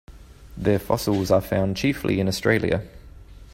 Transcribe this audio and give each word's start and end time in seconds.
Their 0.57 0.79
fossils 0.79 1.29
are 1.29 1.41
found 1.41 1.77
chiefly 1.77 2.19
in 2.19 2.27
Australia. 2.27 2.81